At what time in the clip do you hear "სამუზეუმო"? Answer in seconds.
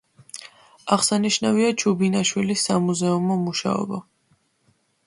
2.71-3.39